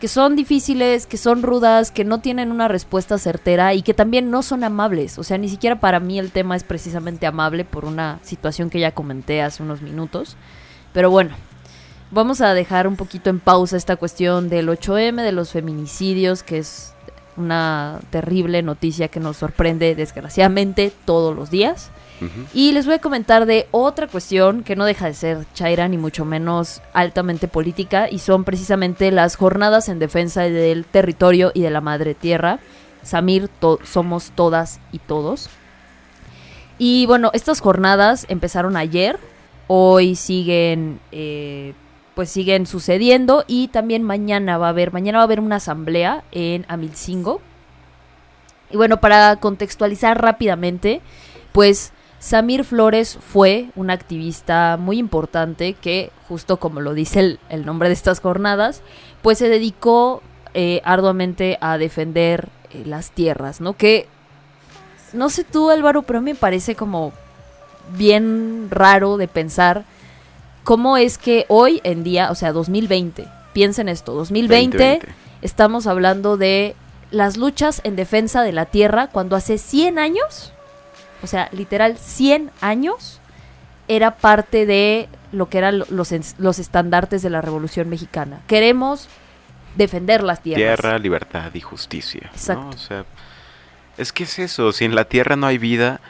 [0.00, 4.30] que son difíciles, que son rudas, que no tienen una respuesta certera y que también
[4.30, 5.18] no son amables.
[5.18, 8.80] O sea, ni siquiera para mí el tema es precisamente amable por una situación que
[8.80, 10.36] ya comenté hace unos minutos.
[10.92, 11.34] Pero bueno,
[12.10, 16.58] vamos a dejar un poquito en pausa esta cuestión del 8M, de los feminicidios, que
[16.58, 16.92] es
[17.36, 21.90] una terrible noticia que nos sorprende desgraciadamente todos los días.
[22.54, 25.98] Y les voy a comentar de otra cuestión que no deja de ser chaira ni
[25.98, 31.68] mucho menos altamente política y son precisamente las jornadas en defensa del territorio y de
[31.68, 32.58] la madre tierra.
[33.02, 35.50] Samir, to- somos todas y todos.
[36.78, 39.18] Y bueno, estas jornadas empezaron ayer,
[39.66, 41.74] hoy siguen, eh,
[42.16, 46.24] pues siguen sucediendo y también mañana va a haber, mañana va a haber una asamblea
[46.32, 47.42] en Amilcingo.
[48.70, 51.02] Y bueno, para contextualizar rápidamente,
[51.52, 57.88] pues Samir Flores fue un activista muy importante que, justo como lo dice el, nombre
[57.88, 58.80] de estas jornadas,
[59.20, 60.22] pues se dedicó
[60.54, 63.76] eh, arduamente a defender eh, las tierras, ¿no?
[63.76, 64.08] Que,
[65.12, 67.12] no sé tú Álvaro, pero me parece como
[67.94, 69.84] bien raro de pensar
[70.66, 75.14] cómo es que hoy en día, o sea, 2020, piensen esto, 2020 2020.
[75.40, 76.74] estamos hablando de
[77.12, 80.52] las luchas en defensa de la tierra cuando hace 100 años,
[81.22, 83.20] o sea, literal 100 años,
[83.88, 88.40] era parte de lo que eran lo- los, los estandartes de la Revolución Mexicana.
[88.48, 89.08] Queremos
[89.76, 90.80] defender las tierras.
[90.80, 92.22] Tierra, libertad y justicia.
[92.24, 92.30] ¿no?
[92.32, 92.68] Exacto.
[92.74, 93.04] O sea,
[93.98, 96.00] es que es eso, si en la tierra no hay vida,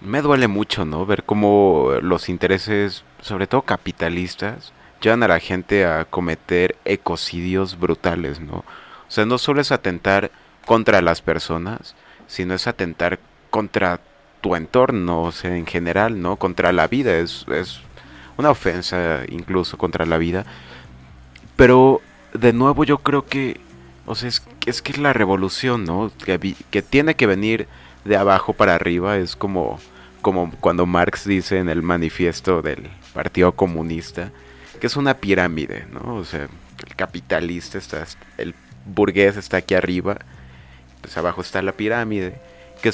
[0.00, 1.06] me duele mucho, ¿no?
[1.06, 8.40] Ver cómo los intereses, sobre todo capitalistas, llevan a la gente a cometer ecocidios brutales,
[8.40, 8.56] ¿no?
[8.56, 10.30] O sea, no solo es atentar
[10.66, 11.94] contra las personas,
[12.26, 13.18] sino es atentar
[13.50, 14.00] contra
[14.40, 16.36] tu entorno, o sea, en general, ¿no?
[16.36, 17.80] Contra la vida, es, es
[18.36, 20.46] una ofensa incluso contra la vida.
[21.56, 22.00] Pero,
[22.32, 23.60] de nuevo, yo creo que,
[24.06, 26.10] o sea, es, es que es la revolución, ¿no?
[26.24, 26.38] Que,
[26.82, 27.68] tiene que venir
[28.04, 29.78] de abajo para arriba, es como,
[30.22, 34.30] como cuando Marx dice en el manifiesto del Partido Comunista,
[34.80, 36.16] que es una pirámide, ¿no?
[36.16, 36.48] O sea,
[36.86, 38.06] el capitalista está,
[38.38, 38.54] el
[38.86, 40.18] burgués está aquí arriba,
[41.00, 42.40] pues abajo está la pirámide,
[42.82, 42.92] que,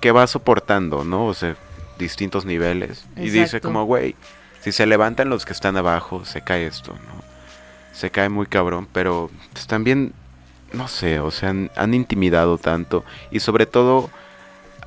[0.00, 1.26] que va soportando, ¿no?
[1.26, 1.56] O sea,
[1.98, 3.06] distintos niveles.
[3.16, 4.16] Y dice como, güey,
[4.60, 7.22] si se levantan los que están abajo, se cae esto, ¿no?
[7.92, 10.12] Se cae muy cabrón, pero pues, también,
[10.72, 13.04] no sé, o sea, han, han intimidado tanto.
[13.30, 14.10] Y sobre todo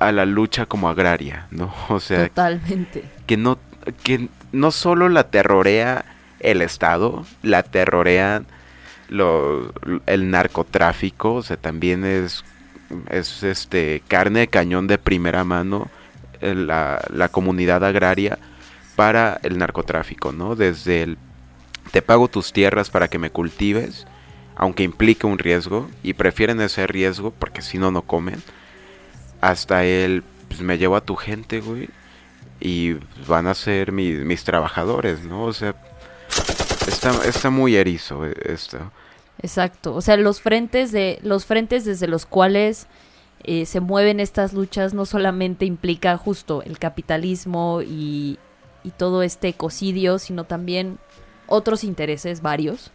[0.06, 1.72] a la lucha como agraria, ¿no?
[1.88, 3.04] O sea, Totalmente.
[3.26, 3.58] que no,
[4.02, 6.04] que no solo la terrorea
[6.40, 8.46] el Estado, la terrorean
[9.08, 9.72] lo-
[10.06, 12.44] el narcotráfico, o sea, también es,
[13.10, 15.88] es este carne de cañón de primera mano
[16.40, 18.38] eh, la, la comunidad agraria
[18.96, 20.56] para el narcotráfico, ¿no?
[20.56, 21.18] Desde el
[21.92, 24.06] te pago tus tierras para que me cultives,
[24.56, 28.42] aunque implique un riesgo, y prefieren ese riesgo porque si no, no comen,
[29.42, 31.90] hasta el, pues me llevo a tu gente, güey,
[32.60, 32.94] y
[33.28, 35.42] van a ser mi- mis trabajadores, ¿no?
[35.44, 35.74] O sea,
[36.86, 38.78] está, está muy erizo eh, esto.
[39.42, 39.94] Exacto.
[39.94, 42.86] O sea, los frentes de los frentes desde los cuales
[43.44, 48.38] eh, se mueven estas luchas no solamente implica justo el capitalismo y,
[48.84, 50.98] y todo este ecocidio, sino también
[51.48, 52.92] otros intereses varios.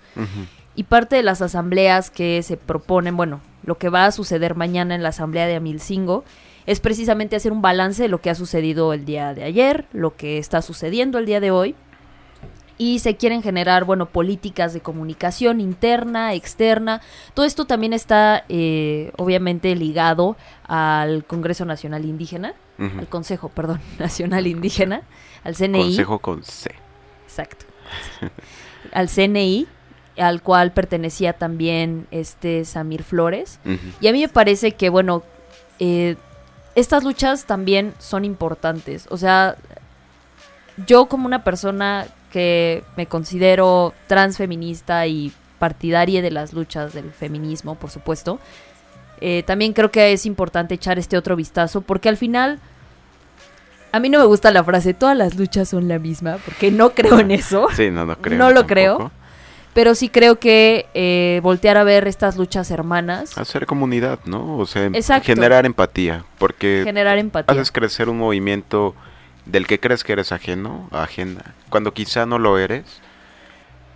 [0.76, 4.96] Y parte de las asambleas que se proponen, bueno, lo que va a suceder mañana
[4.96, 6.24] en la asamblea de Amilcingo
[6.66, 10.16] es precisamente hacer un balance de lo que ha sucedido el día de ayer, lo
[10.16, 11.76] que está sucediendo el día de hoy.
[12.78, 17.02] Y se quieren generar, bueno, políticas de comunicación interna, externa.
[17.34, 24.48] Todo esto también está, eh, obviamente, ligado al Congreso Nacional Indígena, al Consejo, perdón, Nacional
[24.48, 25.02] Indígena,
[25.44, 25.82] al CNI.
[25.82, 26.72] Consejo con C.
[27.26, 27.66] Exacto.
[28.94, 29.68] al CNI,
[30.18, 33.60] al cual pertenecía también este Samir Flores.
[34.02, 35.24] Y a mí me parece que, bueno,
[35.80, 36.16] eh,
[36.76, 39.08] estas luchas también son importantes.
[39.10, 39.56] O sea,
[40.86, 47.76] yo como una persona que me considero transfeminista y partidaria de las luchas del feminismo,
[47.76, 48.40] por supuesto,
[49.22, 52.60] eh, también creo que es importante echar este otro vistazo porque al final...
[53.90, 56.92] A mí no me gusta la frase, todas las luchas son la misma, porque no
[56.92, 57.68] creo en eso.
[57.74, 58.38] Sí, no, no creo.
[58.38, 58.68] No lo tampoco.
[58.68, 59.12] creo.
[59.74, 64.58] Pero sí creo que eh, voltear a ver estas luchas hermanas, Hacer comunidad, ¿no?
[64.58, 65.28] O sea, Exacto.
[65.28, 67.54] generar empatía, porque generar empatía.
[67.54, 68.96] haces crecer un movimiento
[69.46, 73.02] del que crees que eres ajeno, ajena, cuando quizá no lo eres.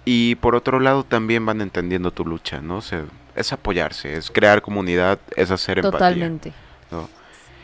[0.05, 2.77] Y por otro lado también van entendiendo tu lucha, ¿no?
[2.77, 3.05] O sea,
[3.35, 5.91] es apoyarse, es crear comunidad, es hacer empatía.
[5.99, 6.53] Totalmente.
[6.89, 7.09] ¿no?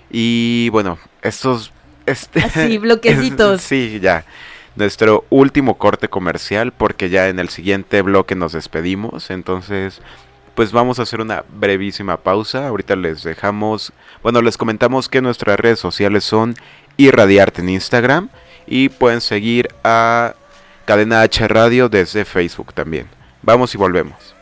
[0.10, 1.72] Y bueno, estos...
[2.06, 3.62] Este, Así, bloquecitos.
[3.64, 4.24] sí, ya.
[4.78, 9.32] Nuestro último corte comercial, porque ya en el siguiente bloque nos despedimos.
[9.32, 10.02] Entonces,
[10.54, 12.68] pues vamos a hacer una brevísima pausa.
[12.68, 16.56] Ahorita les dejamos, bueno, les comentamos que nuestras redes sociales son
[16.96, 18.30] Irradiarte en Instagram
[18.66, 20.34] y pueden seguir a
[20.86, 23.08] Cadena H Radio desde Facebook también.
[23.42, 24.37] Vamos y volvemos.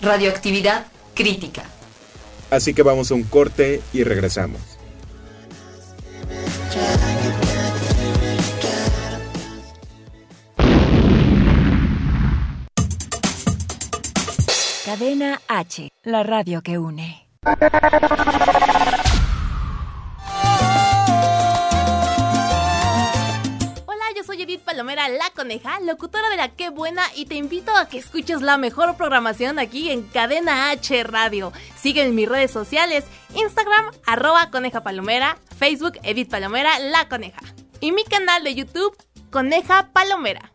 [0.00, 1.62] Radioactividad crítica.
[2.50, 4.60] Así que vamos a un corte y regresamos.
[14.84, 17.28] Cadena H, la radio que une.
[24.50, 28.42] Edith Palomera, la coneja, locutora de la Qué Buena, y te invito a que escuches
[28.42, 31.52] la mejor programación aquí en Cadena H Radio.
[31.76, 33.04] Sigue en mis redes sociales,
[33.36, 37.40] Instagram, arroba coneja palomera, Facebook, Edith Palomera, la coneja.
[37.78, 38.96] Y mi canal de YouTube,
[39.30, 40.50] Coneja Palomera.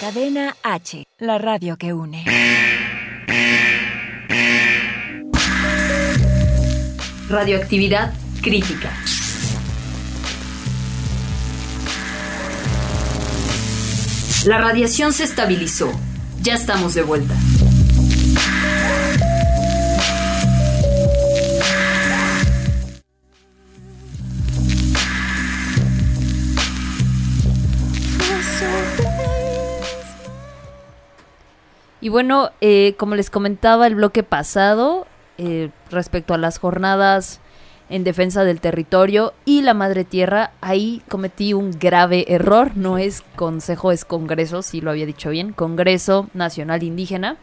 [0.00, 2.24] Cadena H, la radio que une.
[7.28, 8.90] Radioactividad crítica.
[14.46, 15.92] La radiación se estabilizó.
[16.40, 17.34] Ya estamos de vuelta.
[32.00, 35.06] Y bueno, eh, como les comentaba el bloque pasado,
[35.38, 37.40] eh, respecto a las jornadas
[37.90, 42.72] en defensa del territorio y la madre tierra, ahí cometí un grave error.
[42.76, 47.36] No es consejo, es congreso, si lo había dicho bien, Congreso Nacional Indígena.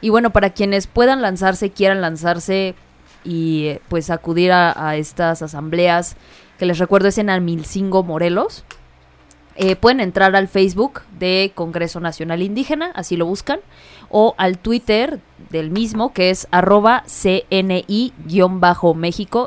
[0.00, 2.74] Y bueno, para quienes puedan lanzarse, quieran lanzarse
[3.24, 6.16] y eh, pues acudir a, estas asambleas,
[6.58, 8.64] que les recuerdo es en Almilcingo, Morelos.
[9.56, 13.60] eh, pueden entrar al Facebook de Congreso Nacional Indígena, así lo buscan,
[14.10, 17.88] o al Twitter del mismo, que es arroba CNI-México,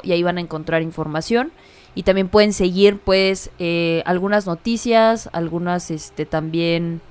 [0.04, 1.52] y ahí van a encontrar información.
[1.96, 7.02] Y también pueden seguir, pues, eh, algunas noticias, algunas, este, también,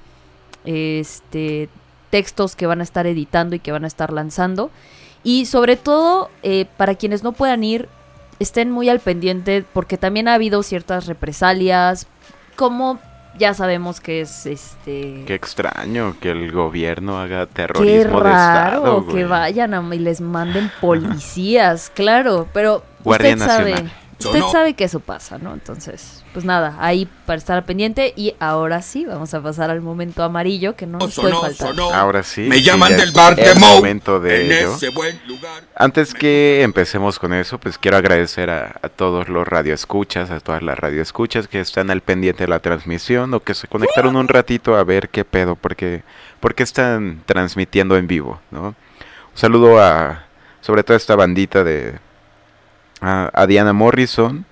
[0.65, 1.69] este,
[2.11, 4.71] textos que van a estar editando y que van a estar lanzando.
[5.23, 7.89] Y sobre todo, eh, para quienes no puedan ir,
[8.41, 12.09] estén muy al pendiente, porque también ha habido ciertas represalias,
[12.57, 12.99] como
[13.39, 18.77] ya sabemos que es este Qué extraño que el gobierno haga qué terrorismo de raro
[18.79, 19.07] Estado.
[19.07, 19.25] que güey.
[19.25, 23.93] vayan a- y les manden policías, claro, pero Guardia usted sabe, Nacional.
[24.25, 25.53] Usted sabe que eso pasa, ¿no?
[25.55, 29.81] Entonces, pues nada, ahí para estar al pendiente y ahora sí vamos a pasar al
[29.81, 31.75] momento amarillo que no nos puede faltar.
[31.95, 32.43] Ahora sí.
[32.43, 33.77] Me llaman del bar de el Moe.
[33.77, 34.75] momento de En ello.
[34.75, 35.63] ese buen lugar.
[35.77, 40.63] Antes que empecemos con eso, pues quiero agradecer a, a todos los radioescuchas, a todas
[40.63, 44.77] las radioescuchas que están al pendiente de la transmisión o que se conectaron un ratito
[44.77, 46.03] a ver qué pedo, porque,
[46.41, 48.69] porque están transmitiendo en vivo, ¿no?
[48.69, 48.75] Un
[49.35, 50.25] saludo a,
[50.61, 51.95] sobre todo a esta bandita de,
[53.03, 54.47] a, a Diana Morrison,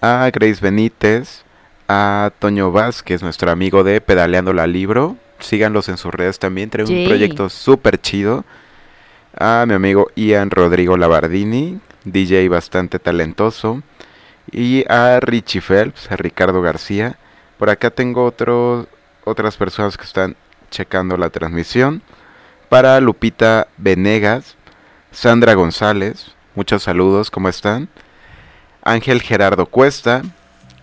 [0.00, 1.42] a Grace Benítez,
[1.88, 5.16] a Toño Vázquez, nuestro amigo de Pedaleando la Libro.
[5.40, 8.44] Síganlos en sus redes también, trae un proyecto súper chido
[9.36, 13.82] a mi amigo Ian Rodrigo Labardini, DJ bastante talentoso,
[14.50, 17.18] y a Richie Phelps, a Ricardo García.
[17.58, 18.86] Por acá tengo otros
[19.24, 20.36] otras personas que están
[20.70, 22.02] checando la transmisión.
[22.68, 24.56] Para Lupita Venegas,
[25.10, 27.88] Sandra González, muchos saludos, ¿cómo están?
[28.82, 30.22] Ángel Gerardo Cuesta,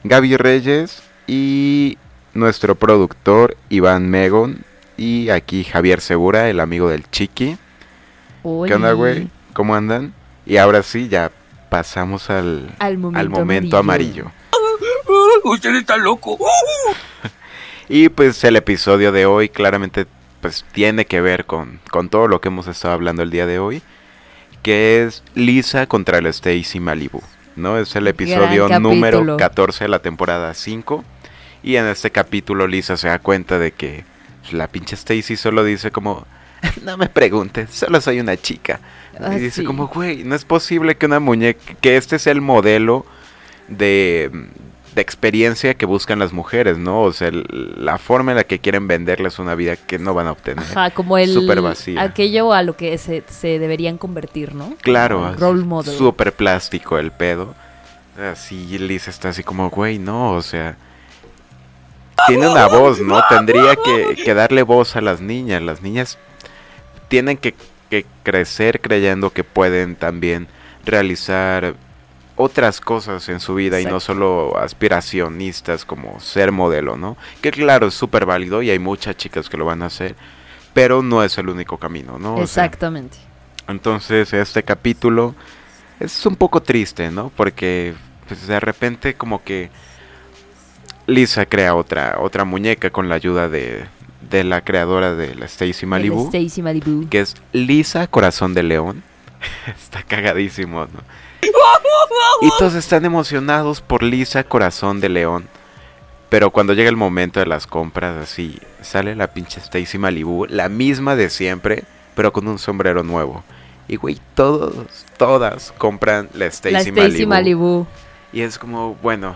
[0.06, 1.98] Gaby Reyes y
[2.34, 4.64] nuestro productor Iván Megon
[4.96, 7.58] y aquí Javier Segura, el amigo del Chiqui.
[8.42, 9.28] ¿Qué onda, güey?
[9.52, 10.14] ¿Cómo andan?
[10.46, 11.30] Y ahora sí, ya
[11.68, 14.32] pasamos al, Al momento, al momento amarillo.
[15.44, 16.38] Usted está loco.
[17.90, 20.08] Y pues el episodio de hoy claramente
[20.40, 23.60] pues tiene que ver con, con todo lo que hemos estado hablando el día de
[23.60, 23.82] hoy,
[24.66, 27.22] que es Lisa contra el Stacy Malibu,
[27.56, 27.78] ¿no?
[27.78, 29.38] Es el episodio número capítulo.
[29.38, 31.04] 14 de la temporada 5
[31.62, 34.06] y en este capítulo Lisa se da cuenta de que
[34.52, 36.26] la pinche Stacy solo dice como
[36.84, 38.80] no me preguntes, solo soy una chica.
[39.20, 39.68] Ah, y dice sí.
[39.68, 43.06] como, güey, no es posible que una muñeca, que este sea el modelo
[43.68, 44.32] de,
[44.96, 47.02] de experiencia que buscan las mujeres, ¿no?
[47.02, 50.28] O sea, el- la forma en la que quieren venderles una vida que no van
[50.28, 50.64] a obtener.
[50.64, 52.02] Ajá, como el Súper vacía.
[52.02, 54.74] aquello a lo que se, se deberían convertir, ¿no?
[54.82, 55.94] Claro, role model.
[55.98, 57.54] súper plástico el pedo.
[58.32, 60.78] Así Liz está así como, güey, no, o sea...
[62.28, 63.22] Tiene una voz, ¿no?
[63.28, 65.62] Tendría que, que darle voz a las niñas.
[65.62, 66.18] Las niñas
[67.10, 67.54] tienen que,
[67.90, 70.48] que crecer creyendo que pueden también
[70.86, 71.76] realizar
[72.38, 77.18] otras cosas en su vida y no solo aspiracionistas como ser modelo, ¿no?
[77.42, 80.16] Que claro, es súper válido y hay muchas chicas que lo van a hacer,
[80.74, 82.34] pero no es el único camino, ¿no?
[82.34, 83.18] O sea, Exactamente.
[83.68, 85.34] entonces este capítulo
[86.00, 87.32] es un poco triste, ¿no?
[87.36, 87.94] Porque
[88.28, 89.70] pues, de repente como que
[91.08, 93.86] Lisa crea otra otra muñeca con la ayuda de,
[94.30, 97.08] de la creadora de la Stacy Malibu, Stacy Malibu.
[97.10, 99.04] que es Lisa Corazón de León.
[99.68, 101.02] Está cagadísimo, ¿no?
[102.42, 105.48] Y todos están emocionados por Lisa Corazón de León.
[106.30, 110.70] Pero cuando llega el momento de las compras, así, sale la pinche Stacy Malibu, la
[110.70, 111.84] misma de siempre,
[112.16, 113.44] pero con un sombrero nuevo.
[113.88, 114.74] Y güey, todos,
[115.18, 117.30] todas compran la Stacy Malibu.
[117.30, 117.88] Malibu.
[118.34, 119.36] Y es como, bueno,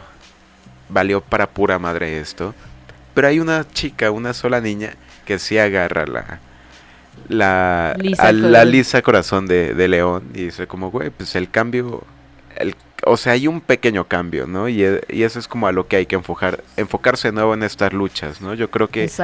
[0.89, 2.53] valió para pura madre esto.
[3.13, 4.95] Pero hay una chica, una sola niña,
[5.25, 6.39] que sí agarra la.
[7.27, 8.71] La, Lisa a la Corazón.
[8.71, 12.03] lisa corazón de, de León y dice como, güey, pues el cambio,
[12.55, 14.67] el, o sea, hay un pequeño cambio, ¿no?
[14.67, 17.53] Y, e- y eso es como a lo que hay que enfocar, enfocarse de nuevo
[17.53, 18.53] en estas luchas, ¿no?
[18.55, 19.19] Yo creo que es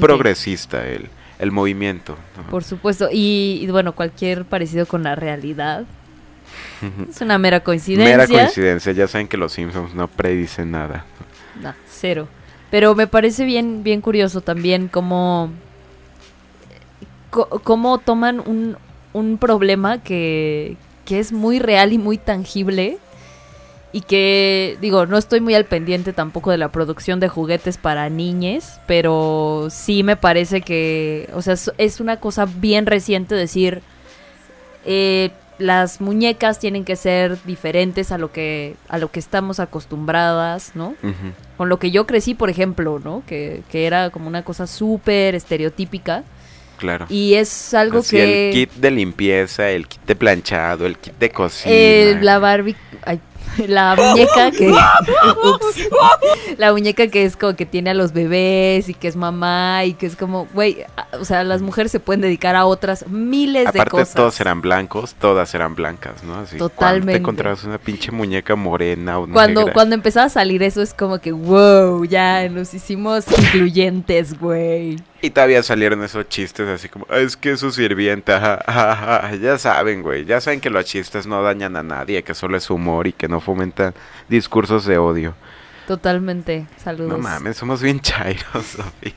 [0.00, 1.08] progresista el,
[1.38, 2.16] el movimiento.
[2.36, 2.50] ¿no?
[2.50, 3.08] Por supuesto.
[3.12, 5.84] Y, y, bueno, cualquier parecido con la realidad.
[7.08, 8.16] Es una mera coincidencia.
[8.16, 11.04] Mera coincidencia, ya saben que los Simpsons no predicen nada.
[11.62, 12.28] No, cero.
[12.70, 15.50] Pero me parece bien, bien curioso también cómo,
[17.62, 18.76] cómo toman un,
[19.12, 22.98] un problema que, que es muy real y muy tangible.
[23.92, 28.10] Y que, digo, no estoy muy al pendiente tampoco de la producción de juguetes para
[28.10, 33.82] niñes, pero sí me parece que, o sea, es, una cosa bien reciente decir,
[34.84, 40.72] eh, las muñecas tienen que ser diferentes a lo que, a lo que estamos acostumbradas,
[40.74, 40.96] ¿no?
[41.56, 43.22] Con lo que yo crecí, por ejemplo, ¿no?
[43.28, 46.24] Que, que era como una cosa súper estereotípica.
[46.76, 47.06] Claro.
[47.08, 48.48] Y es algo Así que...
[48.48, 51.74] el kit de limpieza, el kit de planchado, el kit de cocina.
[51.74, 52.76] eh, la Barbie...
[53.04, 53.20] ay,
[53.68, 55.88] la muñeca que Ups.
[56.58, 59.94] la muñeca que es como que tiene a los bebés y que es mamá y
[59.94, 60.84] que es como güey
[61.18, 64.60] o sea las mujeres se pueden dedicar a otras miles de Aparte cosas todos eran
[64.60, 66.36] blancos, todas eran blancas, ¿no?
[66.36, 67.12] Así, Totalmente.
[67.12, 69.72] te encontrabas una pinche muñeca morena o cuando negra.
[69.74, 75.30] cuando empezaba a salir eso es como que wow ya nos hicimos incluyentes güey Y
[75.30, 79.34] todavía salieron esos chistes así como, "Ah, es que es su sirvienta, ja, ja, ja".
[79.36, 82.68] ya saben, güey, ya saben que los chistes no dañan a nadie, que solo es
[82.68, 83.94] humor y que no fomentan
[84.28, 85.34] discursos de odio.
[85.86, 89.14] totalmente saludos No mames, somos bien chairos, Sofi.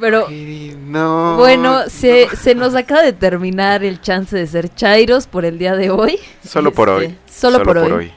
[0.00, 1.36] pero Ay, No.
[1.36, 5.74] Bueno, se, se nos acaba de terminar el chance de ser chairos por el día
[5.76, 6.18] de hoy.
[6.44, 7.18] Solo por Este, hoy.
[7.30, 8.12] Solo, por, hoy.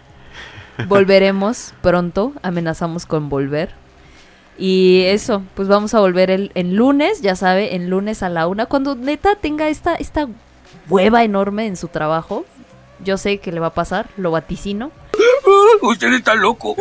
[0.87, 3.71] Volveremos pronto, amenazamos con volver.
[4.57, 8.47] Y eso, pues vamos a volver el, en lunes, ya sabe, en lunes a la
[8.47, 8.65] una.
[8.65, 10.27] Cuando neta tenga esta, esta
[10.89, 12.45] hueva enorme en su trabajo,
[13.03, 14.91] yo sé que le va a pasar, lo vaticino.
[15.81, 16.75] Usted está loco.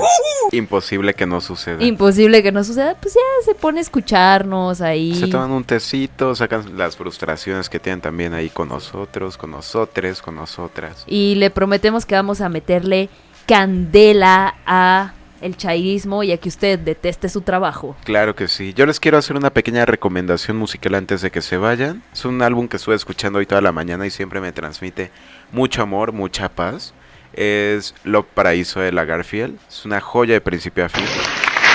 [0.53, 1.83] Imposible que no suceda.
[1.83, 5.15] Imposible que no suceda, pues ya se pone a escucharnos ahí.
[5.15, 10.23] Se toman un tecito, sacan las frustraciones que tienen también ahí con nosotros, con nosotres,
[10.23, 11.05] con nosotras.
[11.07, 13.09] Y le prometemos que vamos a meterle
[13.47, 17.97] candela a el chairismo y a que usted deteste su trabajo.
[18.05, 18.75] Claro que sí.
[18.75, 22.03] Yo les quiero hacer una pequeña recomendación musical antes de que se vayan.
[22.13, 25.11] Es un álbum que estuve escuchando hoy toda la mañana y siempre me transmite
[25.53, 26.93] mucho amor, mucha paz.
[27.41, 29.57] Es Love Paraíso de la Garfield.
[29.69, 31.05] Es una joya de principio a fin.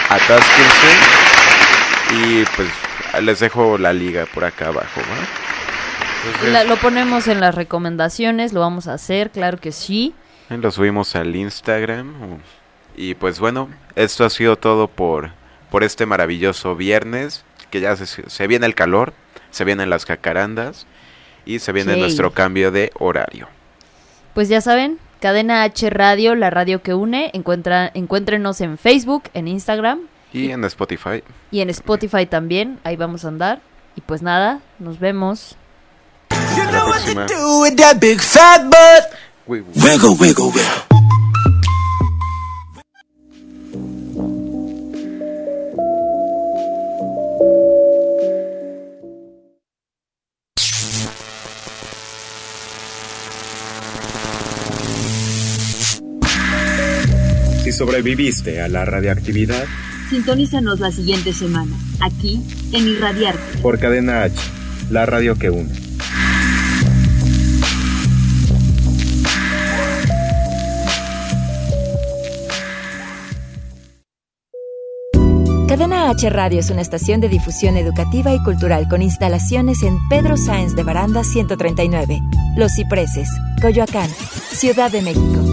[0.09, 0.88] Atásquense.
[2.16, 2.68] Y pues
[3.24, 6.26] les dejo la liga por acá abajo, ¿va?
[6.28, 10.14] Entonces, La- lo ponemos en las recomendaciones, lo vamos a hacer, claro que sí.
[10.49, 12.14] Lo subimos al Instagram.
[12.97, 15.32] Y pues bueno, esto ha sido todo por,
[15.72, 17.45] por este maravilloso viernes.
[17.72, 19.14] Que ya se, se viene el calor,
[19.49, 20.86] se vienen las jacarandas
[21.45, 21.99] y se viene Sí.
[22.01, 23.47] nuestro cambio de horario.
[24.36, 29.47] Pues ya saben, Cadena H Radio, la radio que une, encuentra, encuéntrenos en Facebook, en
[29.47, 30.01] Instagram
[30.34, 31.24] Y en Spotify.
[31.49, 33.61] y en Spotify también, ahí vamos a andar.
[33.95, 35.55] Y pues nada, nos vemos.
[36.28, 37.26] Hasta la próxima.
[37.61, 38.01] with that
[57.74, 59.65] sobreviviste a la radiactividad,
[60.09, 63.57] Sintonízanos la siguiente semana, aquí en Irradiarte.
[63.61, 64.36] por Cadena H,
[64.91, 65.71] la radio que une.
[75.67, 80.38] Cadena H Radio es una estación de difusión educativa y cultural con instalaciones en Pedro
[80.38, 82.19] Sáenz de Baranda 139,
[82.57, 83.30] Los Cipreses,
[83.61, 84.09] Coyoacán,
[84.51, 85.53] Ciudad de México.